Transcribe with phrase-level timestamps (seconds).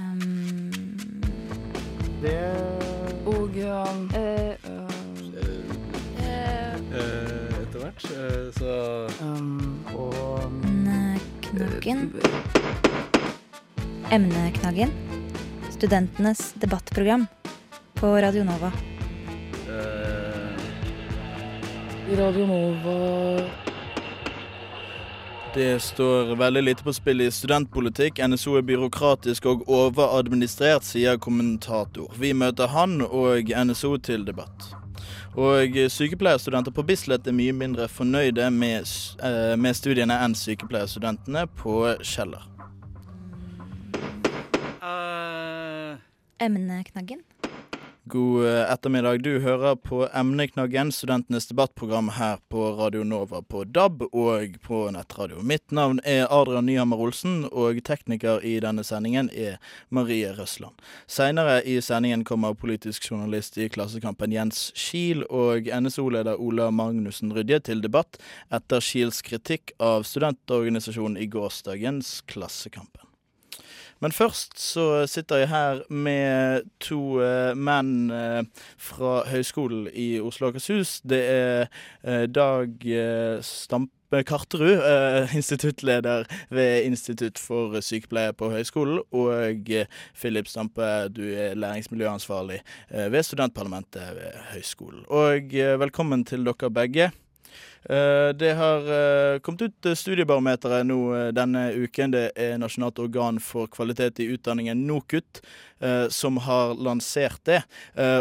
[0.00, 0.96] Um,
[2.22, 2.40] Det
[3.26, 4.20] og uh, uh,
[6.16, 8.02] eh, Eh, etter hvert.
[8.56, 8.72] så
[9.22, 12.12] um, og Emneknaggen.
[14.10, 14.90] Emneknaggen.
[15.70, 17.26] Studentenes debattprogram
[17.94, 18.72] på Radio Nova.
[19.68, 20.56] eh,
[22.18, 23.69] Radio Nova
[25.54, 28.20] Det står veldig lite på spill i studentpolitikk.
[28.28, 32.06] NSO er byråkratisk og overadministrert, sier kommentator.
[32.22, 34.68] Vi møter han og NSO til debatt.
[35.34, 38.86] Og sykepleierstudenter på Bislett er mye mindre fornøyde med,
[39.26, 42.46] eh, med studiene enn sykepleierstudentene på Kjeller.
[46.40, 47.20] Emneknaggen.
[48.10, 49.22] God eh, ettermiddag.
[49.22, 55.42] Du hører på Emneknaggen, studentenes debattprogram her på Radio Nova på DAB og på nettradio.
[55.46, 59.60] Mitt navn er Adrian Nyhammer Olsen, og tekniker i denne sendingen er
[59.94, 60.74] Marie Røsland.
[61.06, 67.60] Seinere i sendingen kommer politisk journalist i Klassekampen Jens Kiel og NSO-leder Ola Magnussen Rydje
[67.70, 68.18] til debatt
[68.50, 73.09] etter Kiels kritikk av studentorganisasjonen i gårsdagens Klassekampen.
[74.00, 78.42] Men først så sitter jeg her med to eh, menn eh,
[78.80, 81.00] fra Høgskolen i Oslo og Akershus.
[81.04, 81.66] Det er
[82.00, 82.80] eh, Dag
[83.44, 84.80] Stampe Karterud,
[85.38, 89.70] instituttleder ved Institutt for sykepleie på høgskolen, og
[90.16, 92.58] Philip Stampe, du er læringsmiljøansvarlig
[92.90, 95.04] ved studentparlamentet ved høgskolen.
[95.06, 97.12] Og velkommen til dere begge.
[97.84, 101.00] Eh, Det har eh, kommet ut eh, studiebarometeret nå
[101.32, 102.12] denne uken.
[102.12, 105.40] Det er Nasjonalt organ for kvalitet i utdanningen, NOKUT,
[106.12, 107.62] som har lansert det.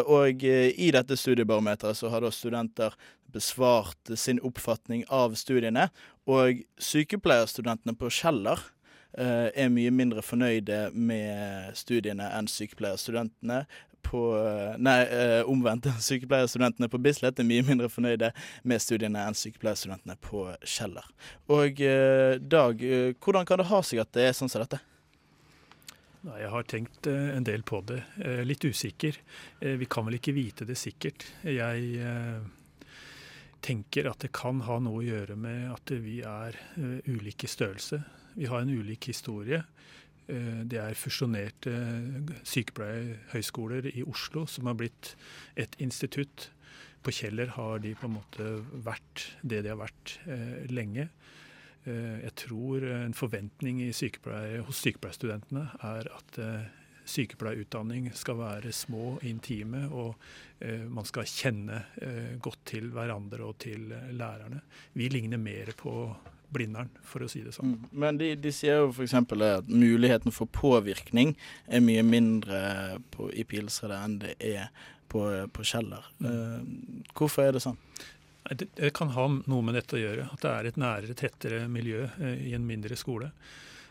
[0.08, 2.94] Og i dette studiebarometeret så har da studenter
[3.28, 5.90] besvart sin oppfatning av studiene.
[6.24, 8.64] Og sykepleierstudentene på Kjeller
[9.12, 13.66] er mye mindre fornøyde med studiene enn sykepleierstudentene
[14.10, 15.88] på eh, Nei, eh, omvendt.
[16.08, 18.32] Sykepleierstudentene på Bislett er mye mindre fornøyde
[18.68, 21.08] med studiene enn sykepleierstudentene på Kjeller.
[21.54, 22.82] Og eh, Dag,
[23.22, 24.82] hvordan kan det ha seg at det er sånn som dette?
[26.28, 28.02] Nei, Jeg har tenkt en del på det.
[28.44, 29.16] Litt usikker.
[29.60, 31.24] Vi kan vel ikke vite det sikkert.
[31.48, 32.02] Jeg
[33.64, 36.60] tenker at det kan ha noe å gjøre med at vi er
[37.08, 38.02] ulike størrelse.
[38.36, 39.64] Vi har en ulik historie.
[40.30, 41.74] Eh, Det er fusjonerte
[42.46, 45.16] sykepleierhøyskoler i Oslo som har blitt
[45.58, 46.50] et institutt.
[47.04, 48.50] På Kjeller har de på en måte
[48.86, 51.10] vært det de har vært eh, lenge.
[51.86, 56.68] Eh, Jeg tror en forventning i sykepleie, hos sykepleierstudentene er at eh,
[57.10, 60.16] sykepleierutdanning skal være små, intime, og
[60.62, 64.62] eh, man skal kjenne eh, godt til hverandre og til eh, lærerne.
[64.94, 65.96] Vi ligner mer på
[66.54, 67.76] Blindern, for å si det sånn.
[67.76, 67.90] Mm.
[68.04, 69.16] Men de, de sier jo f.eks.
[69.16, 71.36] at muligheten for påvirkning
[71.68, 72.62] er mye mindre
[73.14, 74.72] på, i Pilsredet enn det er
[75.10, 76.06] på, på Kjeller.
[76.26, 76.60] Eh,
[77.18, 77.78] hvorfor er det sånn?
[78.50, 81.66] Det, det kan ha noe med dette å gjøre, at det er et nærere, tettere
[81.70, 83.32] miljø eh, i en mindre skole.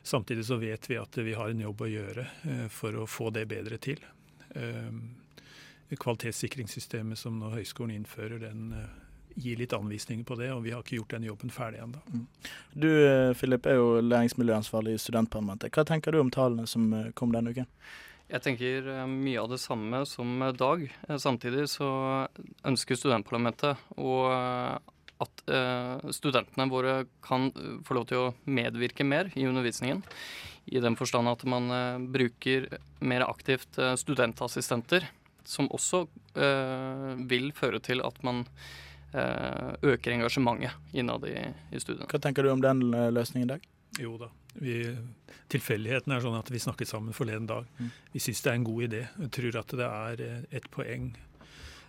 [0.02, 3.30] Samtidig så vet vi at vi har en jobb å gjøre eh, for å få
[3.34, 4.02] det bedre til.
[4.56, 4.90] Eh,
[5.94, 8.88] kvalitetssikringssystemet som nå høyskolen innfører, den eh,
[9.38, 12.02] gir litt anvisninger på det, og vi har ikke gjort den jobben ferdig ennå.
[12.74, 15.72] Du eh, Philip, er jo læringsmiljøansvarlig i studentparlamentet.
[15.74, 17.70] Hva tenker du om tallene som eh, kom denne uken?
[18.28, 20.84] Jeg tenker eh, mye av det samme som Dag.
[21.16, 21.88] Samtidig så
[22.68, 27.48] ønsker studentparlamentet eh, at eh, studentene våre kan
[27.86, 30.04] få lov til å medvirke mer i undervisningen.
[30.68, 32.68] I den forstand at man eh, bruker
[33.00, 35.08] mer aktivt eh, studentassistenter,
[35.48, 36.04] som også
[36.36, 38.44] eh, vil føre til at man
[39.14, 41.38] øker engasjementet innad i,
[41.72, 42.08] i studiene.
[42.10, 42.82] Hva tenker du om den
[43.14, 43.64] løsningen i Dag?
[43.98, 44.28] Jo da.
[44.60, 44.82] Vi,
[45.52, 47.66] tilfeldigheten er sånn at vi snakket sammen forleden dag.
[47.78, 47.88] Mm.
[48.12, 49.00] Vi syns det er en god idé.
[49.16, 51.08] Vi tror at det er eh, et poeng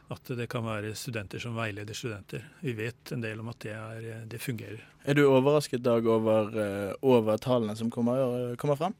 [0.09, 2.46] at det kan være studenter som veileder studenter.
[2.63, 4.81] Vi vet en del om at det, er, eh, det fungerer.
[5.06, 8.96] Er du overrasket, Dag, over, eh, over tallene som kommer, eh, kommer frem?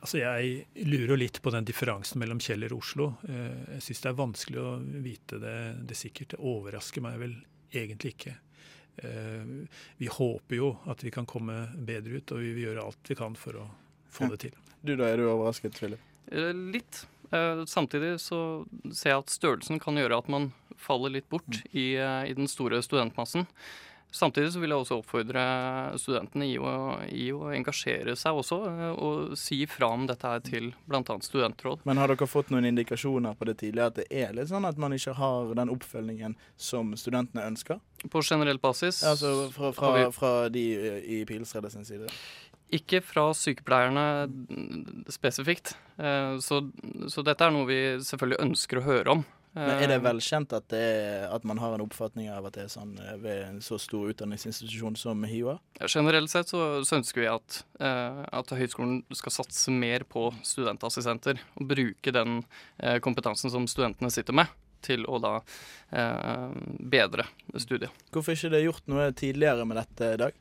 [0.00, 3.10] Altså Jeg lurer litt på den differansen mellom Kjeller og Oslo.
[3.28, 4.70] Eh, Jeg syns det er vanskelig å
[5.04, 5.56] vite det,
[5.90, 6.32] det sikkert.
[6.34, 7.34] Det overrasker meg vel
[7.72, 8.34] egentlig ikke.
[9.04, 9.52] Eh,
[10.00, 13.18] Vi håper jo at vi kan komme bedre ut, og vi vil gjøre alt vi
[13.20, 13.66] kan for å
[14.10, 14.56] få det til.
[14.82, 16.00] Du da, er du overrasket, Philip?
[16.32, 17.04] Eh, Litt.
[17.32, 21.92] Eh, Samtidig så ser jeg at størrelsen kan gjøre at man faller litt bort i,
[22.00, 23.44] eh, i den store studentmassen.
[24.10, 25.42] Samtidig så vil jeg også oppfordre
[26.00, 26.70] studentene i å,
[27.14, 31.02] i å engasjere seg også, eh, og si fra om dette her til bl.a.
[31.22, 31.84] studentråd.
[31.86, 34.80] Men har dere fått noen indikasjoner på det tidligere at det er litt sånn at
[34.82, 37.78] man ikke har den oppfølgingen som studentene ønsker?
[38.10, 42.10] På generell basis Altså fra, fra, vi- fra de eh, i Pilsredet sin side?
[42.70, 44.02] Ikke fra sykepleierne
[45.10, 45.72] spesifikt.
[45.98, 46.60] Eh, så,
[47.10, 49.24] så, dette er noe vi selvfølgelig ønsker å høre om.
[49.52, 52.68] Men Er det velkjent at, det er, at man har en oppfatning av at det
[52.68, 55.56] er sånn ved en så stor utdanningsinstitusjon som HiOA?
[55.90, 61.42] Generelt sett så, så ønsker vi at, eh, at, høyskolen skal satse mer på studentassistenter.
[61.58, 62.44] Og bruke den
[62.78, 64.52] eh, kompetansen som studentene sitter med
[64.86, 65.34] til å da
[65.92, 66.54] eh,
[66.94, 67.26] bedre
[67.58, 67.90] studiet.
[68.14, 70.38] Hvorfor ikke det er gjort noe tidligere med dette, Dag?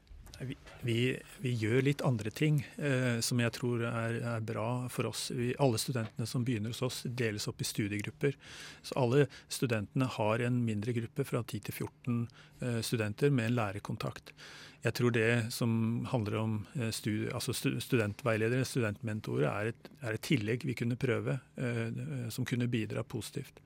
[0.82, 5.28] Vi, vi, gjør litt andre ting eh, som jeg tror er, er bra for oss.
[5.36, 8.38] Vi, alle studentene som begynner hos oss, deles opp i studiegrupper.
[8.82, 12.18] Så alle studentene har en mindre gruppe fra 10 til 14
[12.64, 14.34] eh, studenter med en lærerkontakt.
[14.80, 15.72] Jeg tror det som
[16.08, 21.40] handler om eh, studi altså studentveiledere, studentmentorer, er et, er et, tillegg vi kunne prøve,
[21.60, 23.60] eh, som kunne bidra positivt.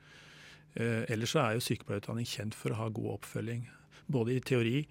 [0.73, 3.67] Eh, ellers så er jo sykepleierutdanning kjent for å ha god oppfølging.
[4.11, 4.81] Både i teori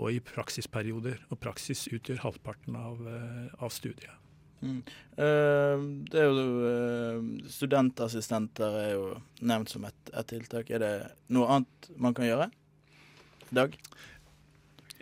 [0.00, 1.20] og i praksisperioder.
[1.30, 4.18] Og praksis utgjør halvparten av, eh, av studiet.
[4.62, 4.78] Mm.
[5.18, 9.08] Uh, det er jo uh, Studentassistenter er jo
[9.42, 10.70] nevnt som et, et, tiltak.
[10.70, 10.92] Er det
[11.34, 12.46] noe annet man kan gjøre?
[13.50, 13.74] Dag?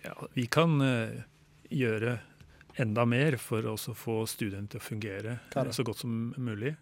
[0.01, 0.81] Ja, vi kan
[1.69, 2.17] gjøre
[2.81, 6.73] enda mer for å få studien til å fungere så godt som mulig.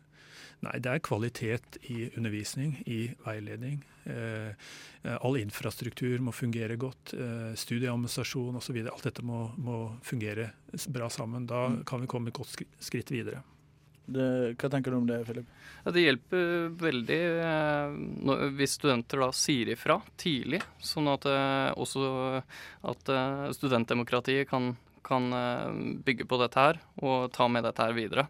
[0.67, 3.83] Nei, det er kvalitet i undervisning, i veiledning.
[4.11, 4.73] Eh,
[5.21, 7.13] all infrastruktur må fungere godt.
[7.15, 8.81] Eh, studieadministrasjon osv.
[8.91, 10.51] Alt dette må, må, fungere
[10.91, 11.47] bra sammen.
[11.47, 11.85] Da mm.
[11.87, 13.45] kan vi komme et godt skritt videre.
[14.09, 14.27] Det,
[14.57, 15.49] hva tenker du om det, Philip?
[15.85, 17.97] Ja, det hjelper veldig eh,
[18.27, 22.07] når, hvis studenter da sier ifra tidlig, sånn at eh, også
[22.89, 24.73] at eh, studentdemokratiet kan,
[25.07, 28.27] kan eh, bygge på dette her og ta med dette her videre.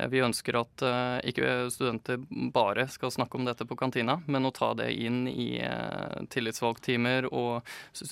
[0.00, 2.20] Eh, vi ønsker at uh, ikke studenter
[2.54, 5.52] bare skal snakke om dette på kantina, men å ta det inn i
[6.32, 7.66] tillitsvalgtimer og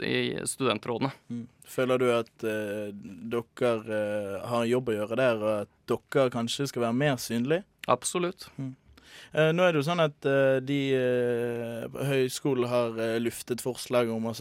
[0.04, 1.10] i studentrådene.
[1.32, 1.46] Mm.
[1.68, 4.02] Føler du at dere
[4.48, 7.66] har en jobb å gjøre der, og at dere kanskje skal være mer synlige?
[7.88, 8.48] Absolutt.
[8.56, 8.74] Mm.
[9.32, 10.28] Nå er det jo sånn at
[10.64, 10.80] de
[12.10, 14.34] høyskolen har luftet forslag om å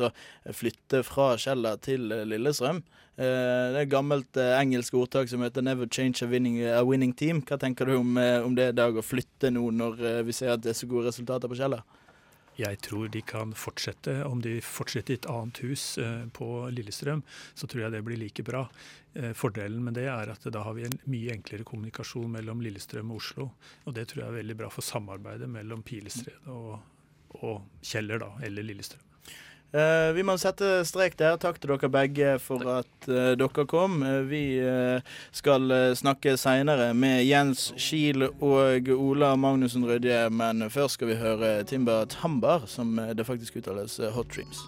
[0.55, 2.83] flytte fra Kjeller til Lillestrøm.
[3.17, 3.25] Eh,
[3.73, 7.13] det er et gammelt eh, engelsk ordtak som heter 'never change a winning, a winning
[7.13, 7.41] team'.
[7.41, 10.61] Hva tenker du om, eh, om det dag, å flytte nå når vi ser at
[10.61, 11.81] det er så gode resultater på Kjeller?
[12.57, 14.15] Jeg tror de kan fortsette.
[14.25, 15.83] Om de fortsetter i et annet hus
[16.33, 17.21] på Lillestrøm,
[17.53, 18.63] så tror jeg det blir like bra.
[19.37, 23.21] Fordelen med det er at da har vi en mye enklere kommunikasjon mellom Lillestrøm og
[23.21, 23.49] Oslo.
[23.85, 26.79] Og det tror jeg er veldig bra for samarbeidet mellom Pilestredet og,
[27.41, 29.06] og Kjeller, da, eller Lillestrøm.
[29.75, 31.35] Uh, vi må sette strek der.
[31.41, 33.99] Takk til dere begge for at uh, dere kom.
[34.01, 34.43] Uh, vi
[35.35, 41.63] skal snakke seinere med Jens Kiel og Ola Magnussen Rødje, men først skal vi høre
[41.67, 44.63] Timber Tambar, som det faktisk uttales Hot Dreams.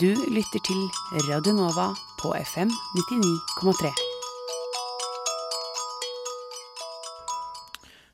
[0.00, 0.80] Du lytter til
[1.28, 4.07] Radionova på FM 99,3.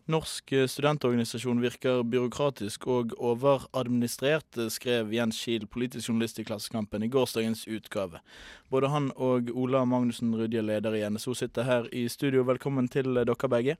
[0.04, 7.64] Norsk studentorganisasjon virker byråkratisk og overadministrert, skrev Jens Kiel, politisk journalist i Klassekampen, i gårsdagens
[7.72, 8.20] utgave.
[8.68, 12.44] Både han og Ola Magnussen Rydje, leder i NSO, sitter her i studio.
[12.44, 13.78] Velkommen til dere begge.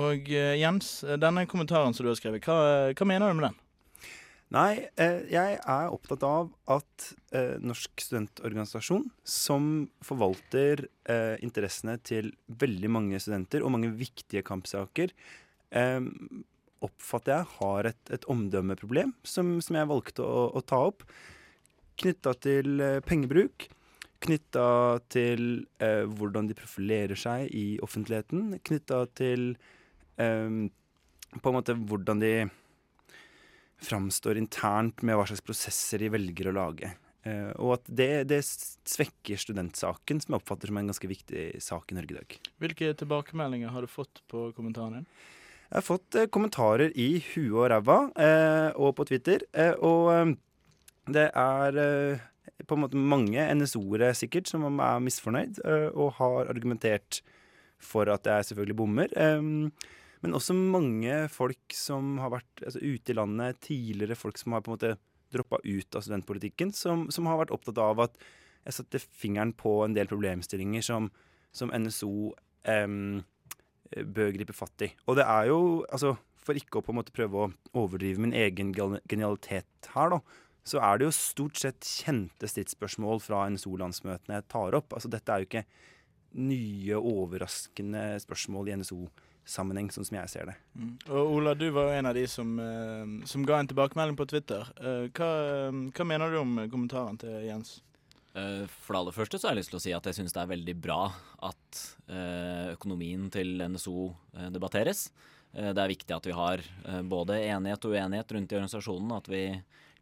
[0.00, 3.60] Og eh, Jens, denne kommentaren som du har skrevet, hva, hva mener du med den?
[4.54, 12.30] Nei, eh, jeg er opptatt av at eh, Norsk studentorganisasjon, som forvalter eh, interessene til
[12.46, 15.14] veldig mange studenter og mange viktige kampsaker,
[16.86, 21.02] oppfatter jeg har et, et omdømmeproblem som, som, jeg valgte å, å ta opp.
[22.00, 23.66] Knytta til pengebruk,
[24.24, 24.68] knytta
[25.12, 29.50] til hvordan de profilerer seg i offentligheten, knytta til
[30.16, 32.32] på en måte hvordan de
[33.82, 36.92] framstår internt med hva slags prosesser de velger å lage.
[37.26, 41.90] Uh, og at det, det, svekker studentsaken, som jeg oppfatter som en ganske viktig sak
[41.90, 42.36] i Norge i dag.
[42.62, 45.10] Hvilke tilbakemeldinger har du fått på kommentaren din?
[45.66, 49.42] Jeg har fått uh, kommentarer i huet og ræva, uh, og på Twitter.
[49.82, 50.36] og
[51.06, 51.76] det er
[52.66, 55.60] på en måte mange NSO-ere sikkert som er misfornøyd,
[55.94, 57.20] og har argumentert
[57.78, 59.12] for at jeg selvfølgelig bommer.
[59.14, 59.70] Um,
[60.24, 64.64] men også mange folk som har vært altså, ute i landet tidligere, folk som har
[64.64, 64.96] på en måte
[65.34, 68.20] droppa ut av studentpolitikken, som, som, har vært opptatt av at
[68.66, 71.10] jeg satte fingeren på en del problemstillinger som,
[71.54, 72.32] som NSO
[72.66, 72.88] eh,
[74.16, 74.90] bør gripe fatt i.
[75.06, 78.34] Og det er jo, altså For ikke å på en måte prøve å overdrive min
[78.38, 78.68] egen
[79.10, 80.20] genialitet her, da,
[80.66, 84.94] så er det jo stort sett kjente stridsspørsmål fra NSO-landsmøtene jeg tar opp.
[84.94, 85.64] Altså Dette er jo ikke
[86.38, 89.00] nye, overraskende spørsmål i NSO
[89.46, 90.56] sammenheng, sånn som jeg ser det.
[90.74, 90.92] Mm.
[91.06, 94.28] Og Ola, du var jo en av de som, uh, som ga en tilbakemelding på
[94.32, 94.66] Twitter.
[94.80, 95.32] Uh, hva,
[95.70, 97.76] uh, hva, mener du om kommentaren til Jens?
[98.36, 100.34] Eh, for det aller første så har jeg lyst til å si at jeg syns
[100.36, 101.00] det er veldig bra
[101.48, 101.80] at
[102.12, 105.08] eh, økonomien til NSO eh, debatteres.
[105.56, 106.60] Det er viktig at vi har
[107.08, 109.14] både enighet og uenighet rundt i organisasjonen.
[109.16, 109.40] At vi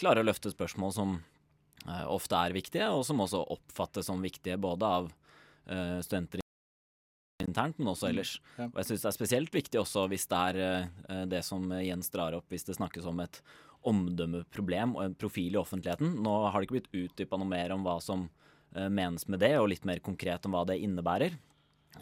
[0.00, 1.12] klarer å løfte spørsmål som
[2.10, 5.12] ofte er viktige, og som også oppfattes som viktige både av
[6.02, 6.43] studenter
[7.46, 8.32] internt, men også mm, ellers.
[8.58, 12.36] Og jeg syns det er spesielt viktig også hvis det er det som Jens drar
[12.38, 13.40] opp, hvis det snakkes om et
[13.88, 16.16] omdømmeproblem og en profil i offentligheten.
[16.24, 19.54] Nå har det ikke blitt utdypa noe mer om hva som uh, menes med det,
[19.60, 21.36] og litt mer konkret om hva det innebærer.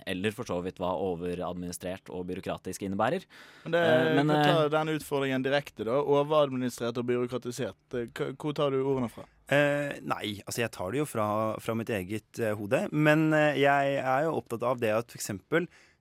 [0.09, 3.27] Eller for så vidt hva overadministrert og byråkratisk innebærer.
[3.67, 3.83] Men, det,
[4.17, 5.99] men ta den utfordringen direkte, da.
[6.01, 7.99] Overadministrert og byråkratisert.
[8.41, 9.27] Hvor tar du ordene fra?
[9.51, 11.27] Eh, nei, altså jeg tar det jo fra,
[11.61, 12.85] fra mitt eget eh, hode.
[12.93, 15.33] Men eh, jeg er jo opptatt av det at f.eks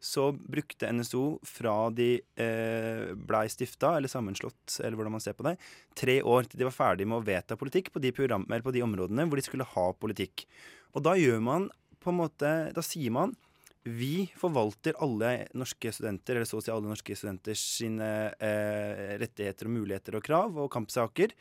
[0.02, 5.46] så brukte NSO fra de eh, blei stifta, eller sammenslått, eller hvordan man ser på
[5.46, 5.54] det,
[5.98, 8.82] tre år til de var ferdig med å vedta politikk på de, programmer, på de
[8.82, 10.48] områdene hvor de skulle ha politikk.
[10.98, 11.70] Og da gjør man
[12.02, 13.36] på en måte Da sier man
[13.82, 19.66] vi forvalter alle norske studenter, eller så å si alle norske studenters sine eh, rettigheter
[19.66, 21.34] og muligheter og krav og kampsaker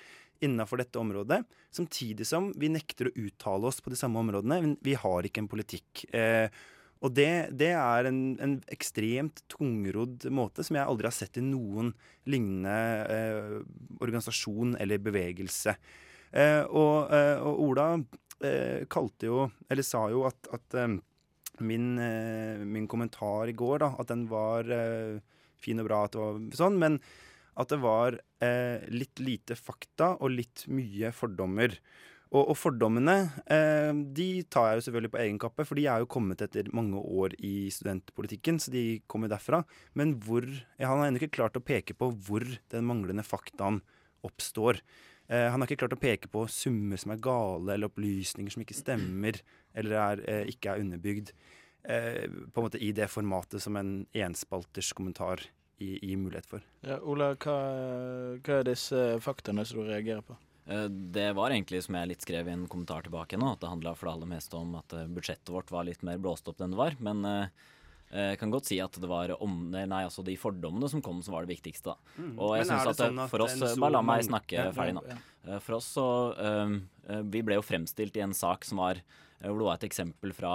[0.45, 4.77] innafor dette området, samtidig som vi nekter å uttale oss på de samme områdene.
[4.85, 6.05] Vi har ikke en politikk.
[6.17, 6.49] Eh,
[7.01, 11.45] og det, det er en, en, ekstremt tungrodd måte som jeg aldri har sett i
[11.45, 11.95] noen
[12.29, 12.77] lignende
[13.09, 13.55] eh,
[14.01, 15.77] organisasjon eller bevegelse.
[16.31, 17.93] Eh, og, og, Ola
[18.89, 20.75] kalte jo, eller sa jo at, at
[21.61, 21.91] min,
[22.65, 24.65] min, kommentar i går, da, at den var
[25.61, 26.97] fin og bra, at det var sånn, men
[27.59, 28.17] at det var
[28.89, 31.75] litt lite fakta og litt mye fordommer.
[32.31, 33.17] Og, og fordommene
[33.51, 36.69] eh, de tar jeg jo selvfølgelig på egen kappe, for de er jo kommet etter
[36.77, 39.65] mange år i studentpolitikken, så de kommer derfra.
[39.99, 43.81] Men hvor ja, Han har ennå ikke klart å peke på hvor den manglende faktaen
[44.27, 44.79] oppstår.
[45.27, 48.63] Eh, han har ikke klart å peke på summer som er gale, eller opplysninger som
[48.63, 49.43] ikke stemmer,
[49.75, 51.35] eller er, eh, ikke er underbygd.
[51.83, 55.49] Eh, på en måte i det formatet som en enspalters kommentar
[55.81, 56.65] gir mulighet for.
[56.87, 57.57] Ja, Ola, hva,
[58.39, 60.37] hva er disse faktaene som du reagerer på?
[60.71, 63.73] Eh, det var egentlig som jeg litt skrev i en kommentar tilbake nå, at det
[63.73, 66.61] handla for det aller meste om at eh, budsjettet vårt var litt mer blåst opp
[66.63, 66.97] enn det var.
[67.03, 67.69] Men eh,
[68.11, 71.35] jeg kan godt si at det var om, nei, altså de fordommene som kom, som
[71.37, 71.95] var det viktigste.
[71.95, 72.15] da.
[72.19, 72.33] Mm.
[72.39, 75.05] Og jeg synes at, sånn at for oss, Bare la meg snakke ja, ferdig nå.
[75.07, 75.61] Ja.
[75.63, 76.07] For oss så
[76.37, 76.75] um,
[77.33, 78.99] Vi ble jo fremstilt i en sak som var
[79.41, 80.51] hvor det var et eksempel fra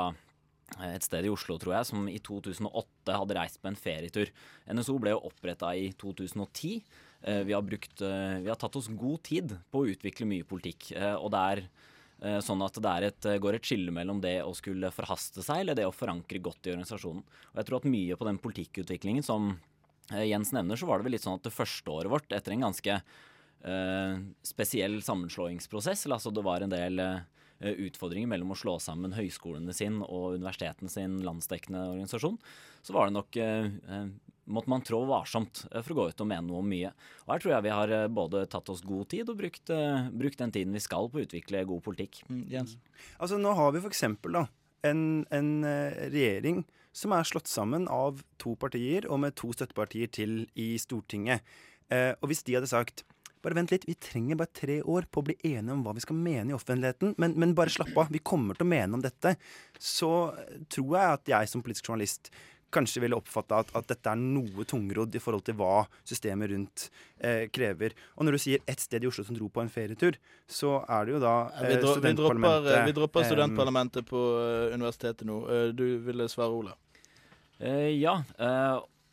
[0.82, 4.32] et sted i Oslo, tror jeg, som i 2008 hadde reist på en ferietur.
[4.74, 6.80] NSO ble jo oppretta i 2010.
[7.22, 10.48] Eh, vi har, brukt, eh, vi har tatt oss god tid på å utvikle mye
[10.48, 10.92] politikk.
[10.98, 11.68] Eh, og det er
[12.42, 15.84] sånn at det et, går et skille mellom det å skulle forhaste seg eller det
[15.86, 17.26] å forankre godt i organisasjonen.
[17.52, 19.50] Og jeg tror at mye på den politikkutviklingen som
[20.24, 22.64] Jens nevner, så var det vel litt sånn at det første året vårt, etter en
[22.64, 22.98] ganske
[24.48, 27.04] spesiell sammenslåingsprosess, eller altså det var en del
[27.60, 32.36] utfordringer mellom å slå sammen høyskolene sin og universitetene sin landsdekkende organisasjon,
[32.84, 34.10] så var det nok uh,
[34.46, 36.92] måtte man trå varsomt eh, for å gå ut og mene noe om mye.
[37.26, 39.72] Og Her tror jeg vi har eh, både tatt oss god tid og brukt,
[40.14, 42.22] brukt den tiden vi skal på å utvikle god politikk.
[42.30, 42.76] Mm, Jens?
[43.18, 44.04] Altså Nå har vi f.eks.
[44.86, 45.02] En,
[45.34, 46.62] en regjering
[46.96, 51.44] som er slått sammen av to partier og med to støttepartier til i Stortinget.
[51.92, 53.04] Eh, og hvis de hadde sagt
[53.46, 56.04] bare vent litt, vi trenger bare tre år på å bli enige om hva vi
[56.04, 59.06] skal mene i offentligheten, men, men bare slapp av, vi kommer til å mene om
[59.06, 59.36] dette,
[59.78, 60.12] så
[60.74, 62.32] tror jeg at jeg som politisk journalist
[62.76, 66.88] kanskje ville oppfatta at, at, dette er noe tungrodd i forhold til hva systemet rundt
[67.20, 67.96] eh, krever.
[68.18, 71.08] Og når du sier ett sted i Oslo som dro på en ferietur, så er
[71.08, 75.24] det jo da eh, vi, dro, vi, dropper, eh, vi dropper studentparlamentet på uh, universitetet
[75.30, 75.40] nå.
[75.48, 76.76] Uh, du ville svare, Ola?
[77.62, 78.18] Uh, ja.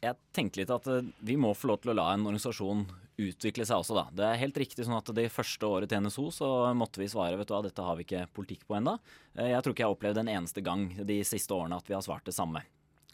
[0.03, 0.89] jeg tenker litt at
[1.23, 2.87] vi må få lov til å la en organisasjon
[3.21, 4.05] utvikle seg også, da.
[4.17, 7.37] Det er helt riktig sånn at det første året til NSO så måtte vi svare
[7.41, 8.97] vet du hva, dette har vi ikke politikk på ennå.
[9.37, 12.05] Jeg tror ikke jeg har opplevd en eneste gang de siste årene at vi har
[12.05, 12.65] svart det samme.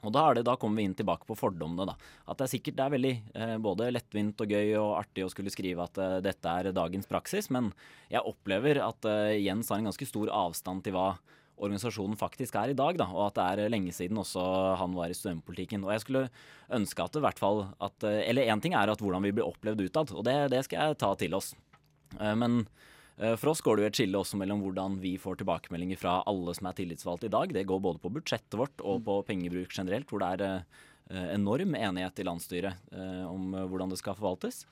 [0.06, 1.88] Og da, det, da, kommer vi inn tilbake på fordommene.
[1.88, 1.96] da.
[2.30, 5.32] At det er sikkert det er veldig eh, både lettvint og gøy og artig å
[5.32, 7.72] skulle skrive at eh, dette er dagens praksis, men
[8.12, 11.10] jeg opplever at eh, Jens har en ganske stor avstand til hva
[11.58, 14.42] organisasjonen faktisk er i dag, da, og at det er lenge siden også
[14.80, 15.84] han var i studentpolitikken.
[15.86, 16.26] Og jeg skulle
[16.74, 19.32] ønske at det i hvert fall at, eh, Eller én ting er at hvordan vi
[19.32, 21.54] blir opplevd utad, og det, det skal jeg ta til oss.
[22.20, 22.64] Eh, men
[23.18, 26.20] Eh, for oss går det jo et skille også mellom hvordan vi får tilbakemeldinger fra
[26.30, 27.54] alle som er tillitsvalgte i dag.
[27.54, 32.20] Det går både på budsjettet vårt og på pengebruk generelt, hvor det er enorm enighet
[32.20, 32.92] i landsstyret
[33.26, 34.66] om hvordan det skal forvaltes.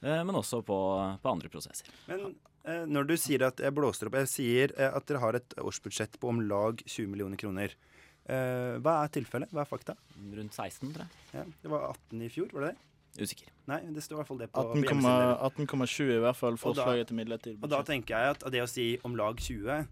[0.00, 0.78] Men også på,
[1.18, 1.90] på andre prosesser.
[2.06, 6.14] Men når du sier at jeg blåser opp Jeg sier at dere har et årsbudsjett
[6.22, 7.74] på om lag 20 millioner kroner.
[8.22, 9.50] Hva er tilfellet?
[9.50, 9.96] Hva er fakta?
[10.14, 11.24] Rundt 16, tror jeg.
[11.34, 12.86] Ja, det var 18 i fjor, var det det?
[13.18, 13.48] Usikker.
[13.68, 17.18] Nei, det står i hvert fall det på 18,7 i hvert fall forslaget da, til
[17.18, 17.66] midlertidig budsjett.
[17.66, 19.82] Og da tenker jeg at det å si om lag 20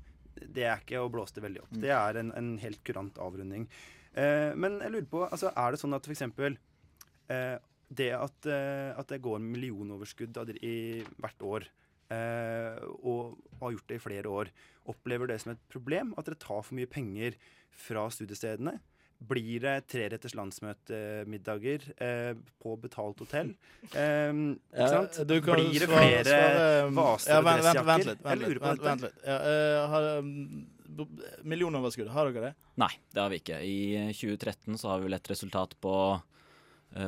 [0.54, 1.72] det er ikke å blåse det veldig opp.
[1.82, 3.66] Det er en, en helt kurant avrunding.
[4.14, 6.24] Eh, men jeg lurer på, altså, er det sånn at f.eks.
[7.34, 7.56] Eh,
[8.00, 10.74] det at, eh, at det går millionoverskudd i
[11.20, 14.50] hvert år, eh, og har gjort det i flere år,
[14.90, 17.36] opplever det som et problem at dere tar for mye penger
[17.70, 18.78] fra studiestedene?
[19.20, 22.30] Blir det treretters landsmøtemiddager eh,
[22.62, 23.50] på betalt hotell?
[23.92, 25.18] Eh, ikke sant?
[25.20, 27.90] Ja, kan Blir det svare- flere svare- vaser ja, og vent, vent, dressjakker?
[27.90, 28.22] vent litt.
[28.24, 29.18] Vent litt, vent, vent litt.
[29.26, 30.66] Ja, eh, har, um,
[31.52, 32.54] millionoverskudd, har dere det?
[32.80, 33.60] Nei, det har vi ikke.
[33.60, 33.76] I
[34.16, 36.20] 2013 så har vi vel et resultat på, eh,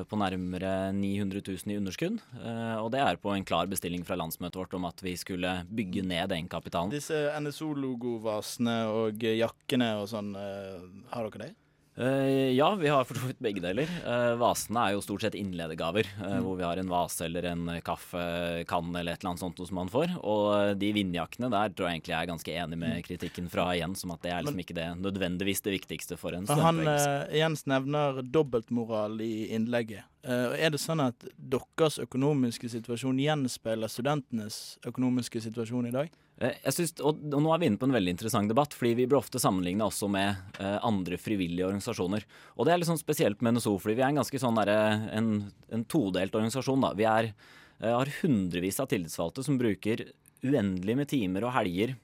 [0.08, 2.20] på nærmere 900 000 i underskudd.
[2.38, 5.64] eh, Og det er på en klar bestilling fra landsmøtet vårt om at vi skulle
[5.68, 6.90] bygge ned egenkapitalen.
[6.94, 11.54] Disse NSO-logovasene og jakkene og sånn, eh, har dere det?
[11.96, 13.90] Eh, ja, vi har for så vidt begge deler.
[14.06, 16.38] Uh, vasene er jo stort sett innledegaver, mm.
[16.44, 19.92] hvor vi har en vase eller en kaffekann eller et eller annet sånt som man
[19.92, 20.14] får.
[20.22, 23.68] Og eh, de vindjakkene der tror jeg egentlig jeg er ganske enig med kritikken fra
[23.76, 26.80] Jens, om at det er liksom ikke det nødvendigvis det viktigste for en For han
[26.80, 27.28] studentbevegelse.
[27.28, 30.08] eh, Jens nevner dobbeltmoral i innlegget.
[30.24, 36.12] Eh, er det sånn at deres økonomiske situasjon gjenspeiler studentenes økonomiske situasjon i dag?
[36.42, 38.96] Eh, Jeg synes, og, og nå er vi inne på en veldig interessant debatt, fordi
[38.98, 42.26] vi blir ofte sammenligna også med eh, andre frivillige organisasjoner.
[42.56, 44.72] Og det er litt sånn spesielt med NSO, fordi vi er en ganske sånn der,
[45.18, 45.34] en,
[45.72, 46.82] en todelt organisasjon.
[46.82, 46.94] da.
[46.98, 47.32] Vi er,
[47.80, 50.08] eh, har hundrevis av tillitsvalgte som bruker
[50.42, 51.94] uendelig med timer og helger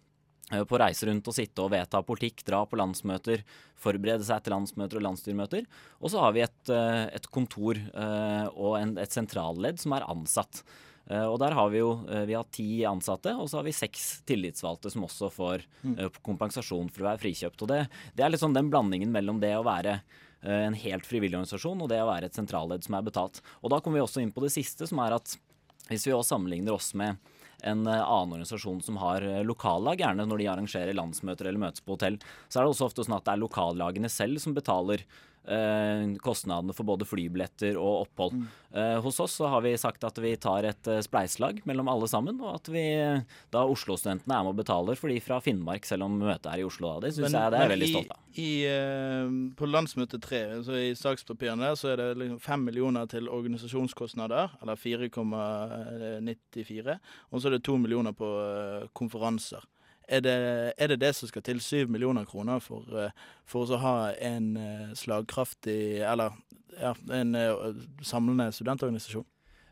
[0.52, 3.42] eh, på å reise rundt og sitte og vedta politikk, dra på landsmøter,
[3.78, 5.66] forberede seg til landsmøter og landsstyremøter.
[5.99, 7.80] Og så har vi et, eh, et kontor
[8.54, 10.62] og en, et sentralledd som er ansatt.
[11.08, 13.74] Eh, og der har vi jo eh, vi har ti ansatte, og så har vi
[13.76, 17.64] seks tillitsvalgte som også får eh, kompensasjon for å være frikjøpt.
[17.64, 17.82] Og det,
[18.18, 20.00] det er sånn den blandingen mellom det å være
[20.38, 23.40] en helt frivillig organisasjon og det å være et sentralledd som er betalt.
[23.58, 25.32] Og da kommer vi også inn på det siste, som er at
[25.88, 27.18] hvis vi også sammenligner oss med
[27.66, 32.20] en annen organisasjon som har lokallag, gjerne når de arrangerer landsmøter eller møtes på hotell,
[32.46, 35.02] så er det også ofte sånn at det er lokallagene selv som betaler
[36.22, 38.46] kostnadene for både flybilletter og opphold.
[38.72, 42.08] Eh, hos oss så har vi sagt at vi tar et eh, spleiselag mellom alle
[42.11, 43.22] sammen, og at vi eh,
[43.54, 46.66] da Oslo-studentene er med og betaler for de fra Finnmark, selv om møtet er i
[46.68, 46.92] Oslo.
[46.94, 47.00] Da.
[47.06, 48.18] Det syns jeg det er veldig stolt av.
[48.38, 49.26] I, eh,
[49.58, 54.76] på landsmøte tre, så i sakspapirene så er det liksom 5 millioner til organisasjonskostnader, eller
[54.76, 56.98] 4,94,
[57.32, 59.62] og så er det 2 millioner på eh, konferanser.
[60.09, 60.37] Er det,
[60.81, 63.12] er det det som skal til, syv millioner kroner for, eh,
[63.49, 66.33] for å ha en eh, slagkraftig, eller
[66.79, 69.27] ja, en eh, samlende studentorganisasjon?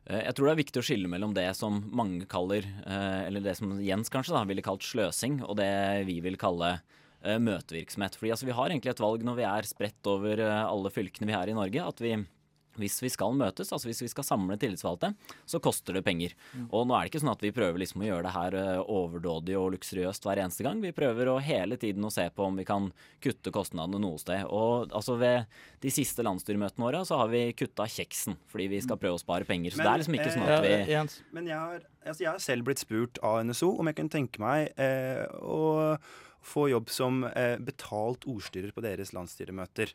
[0.07, 3.73] Jeg tror det er viktig å skille mellom det som mange kaller, eller det som
[3.83, 5.67] Jens kanskje da ville kalt sløsing, og det
[6.07, 6.77] vi vil kalle
[7.27, 8.15] møtevirksomhet.
[8.15, 11.35] Fordi altså, vi har egentlig et valg når vi er spredt over alle fylkene vi
[11.35, 12.13] er i Norge, at vi
[12.81, 15.13] hvis vi skal møtes, altså hvis vi skal samle tillitsvalgte,
[15.49, 16.35] så koster det penger.
[16.71, 18.83] Og nå er det ikke sånn at vi prøver liksom å gjøre det her eh,
[18.97, 20.83] overdådig og luksuriøst hver eneste gang.
[20.85, 22.91] Vi prøver å hele tiden å se på om vi kan
[23.25, 24.45] kutte kostnadene noe sted.
[24.49, 25.47] Og altså ved
[25.85, 29.49] de siste landsstyremøtene våre så har vi kutta kjeksen, fordi vi skal prøve å spare
[29.49, 29.75] penger.
[29.75, 31.19] Så Men, det er liksom ikke sånn at vi Jens?
[31.35, 34.43] Men jeg har, altså jeg har selv blitt spurt av NSO om jeg kunne tenke
[34.43, 35.97] meg eh, å
[36.47, 39.93] få jobb som eh, betalt ordstyrer på deres landsstyremøter.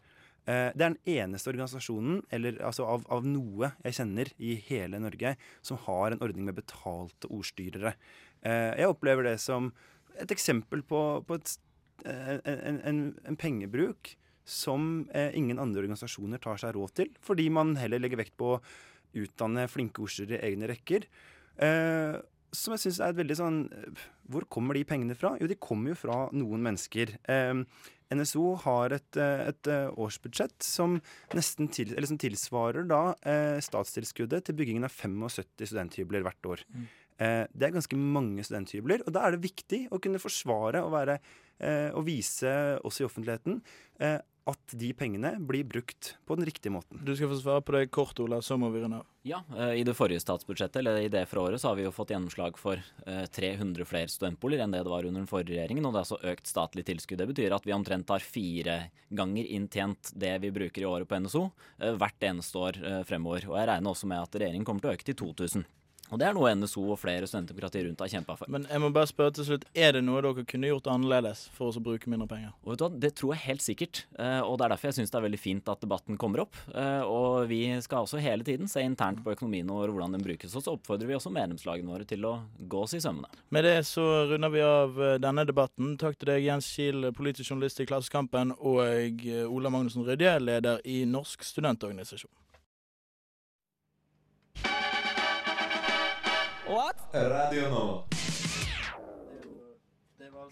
[0.51, 4.99] Eh, det er den eneste organisasjonen eller, altså av, av noe jeg kjenner i hele
[5.01, 7.93] Norge som har en ordning med betalte ordstyrere.
[8.41, 9.71] Eh, jeg opplever det som
[10.19, 11.53] et eksempel på, på et,
[12.05, 14.15] eh, en, en, en pengebruk
[14.51, 15.05] som
[15.37, 18.61] ingen andre organisasjoner tar seg råd til, fordi man heller legger vekt på å
[19.21, 21.05] utdanne flinke ordstyrere i egne rekker.
[22.55, 23.57] Som jeg syns er et veldig sånn
[24.31, 25.33] Hvor kommer de pengene fra?
[25.39, 27.15] Jo, de kommer jo fra noen mennesker.
[27.31, 27.63] Eh,
[28.11, 30.97] NSO har et, eh, et eh, årsbudsjett som
[31.35, 36.65] nesten til, eller som tilsvarer da eh, statstilskuddet til byggingen av 75 studenthybler hvert år.
[37.21, 40.91] Eh, det er ganske mange studenthybler, og da er det viktig å kunne forsvare og,
[40.95, 41.19] være,
[41.61, 42.51] eh, og vise
[42.87, 43.61] oss i offentligheten
[44.01, 44.17] eh,
[44.51, 46.99] at de pengene blir brukt på den riktige måten.
[47.05, 49.07] Du skal få svare på det kort, Ola, så må vi runde av.
[49.27, 51.93] Ja, eh, i det forrige statsbudsjettet, eller i det for året, så har vi jo
[51.93, 55.85] fått gjennomslag for eh, 300 flere studentboliger enn det det var under den forrige regjeringen,
[55.85, 57.21] og det er altså økt statlig tilskudd.
[57.21, 58.77] Det betyr at vi omtrent har fire
[59.09, 61.43] ganger inntjent det vi bruker i året på NSO,
[61.79, 63.45] eh, hvert eneste år eh, fremover.
[63.51, 65.69] Og jeg regner også med at regjeringen kommer til å øke til 2000.
[66.11, 68.49] Og det er noe NSO og flere studentdemokratier rundt har kjempa for.
[68.51, 71.71] Men jeg må bare spørre til slutt, er det noe dere kunne gjort annerledes for
[71.71, 72.51] oss å bruke mindre penger?
[72.65, 74.97] Og vet du hva, Det tror jeg helt sikkert, eh, og det er derfor jeg
[74.99, 76.59] syns det er veldig fint at debatten kommer opp.
[76.75, 80.55] Eh, Og vi skal også hele tiden se internt på økonomien og hvordan den brukes.
[80.55, 83.31] Og så oppfordrer vi også medlemslagene våre til å gå oss i sømmene.
[83.49, 85.95] Med det så runder vi av eh, denne debatten.
[85.97, 91.03] Takk til deg, Jens Kiel, politisk journalist i Klassekampen, og Ola Magnussen Rydje, leder i
[91.07, 92.31] Norsk studentorganisasjon.
[96.71, 98.03] Radio nå.
[100.17, 100.51] Det var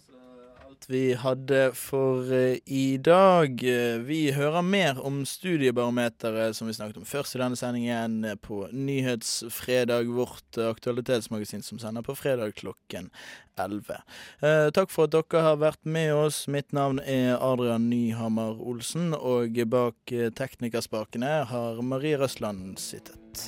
[0.67, 3.63] alt vi hadde for eh, i dag.
[3.63, 8.35] Eh, Vi hører mer om Studiebarometeret, som vi snakket om først i denne sendingen, eh,
[8.35, 13.07] på Nyhetsfredag, vårt aktualitetsmagasin som sender på fredag klokken
[13.55, 14.01] 11.
[14.43, 16.49] Eh, takk for at dere har vært med oss.
[16.51, 23.47] Mitt navn er Adrian Nyhammer Olsen, og bak teknikerspakene har Marie Røsland sittet.